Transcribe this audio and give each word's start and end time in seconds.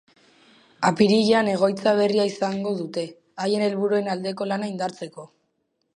Apirilean 0.87 1.51
egoitza 1.51 1.93
berria 2.01 2.25
izango 2.31 2.73
dute, 2.79 3.03
haien 3.45 3.67
helburuen 3.67 4.13
aldeko 4.15 4.49
lana 4.53 4.71
indartzeko. 4.73 5.29